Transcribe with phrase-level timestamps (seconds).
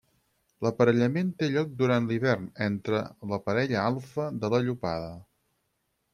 [0.65, 3.03] L'aparellament té lloc durant l'hivern entre
[3.35, 5.15] la parella alfa de la llopada.